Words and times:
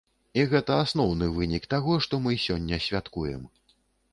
І 0.39 0.45
гэта 0.53 0.77
асноўны 0.85 1.27
вынік 1.35 1.67
таго, 1.73 1.99
што 2.07 2.21
мы 2.25 2.31
сёння 2.47 2.81
святкуем. 2.87 3.45